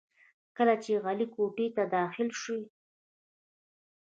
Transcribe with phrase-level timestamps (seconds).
[0.57, 2.59] کله چې علي کوټې ته داخل شي،